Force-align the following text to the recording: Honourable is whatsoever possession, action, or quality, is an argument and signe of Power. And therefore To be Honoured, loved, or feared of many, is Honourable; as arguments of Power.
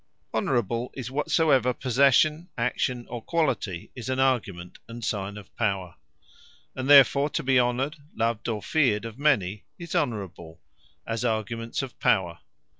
Honourable 0.33 0.89
is 0.95 1.11
whatsoever 1.11 1.75
possession, 1.75 2.49
action, 2.57 3.05
or 3.07 3.21
quality, 3.21 3.91
is 3.93 4.09
an 4.09 4.19
argument 4.19 4.79
and 4.87 5.05
signe 5.05 5.37
of 5.37 5.55
Power. 5.55 5.93
And 6.75 6.89
therefore 6.89 7.29
To 7.29 7.43
be 7.43 7.59
Honoured, 7.59 7.97
loved, 8.15 8.47
or 8.47 8.63
feared 8.63 9.05
of 9.05 9.19
many, 9.19 9.65
is 9.77 9.95
Honourable; 9.95 10.59
as 11.05 11.23
arguments 11.23 11.83
of 11.83 11.99
Power. 11.99 12.39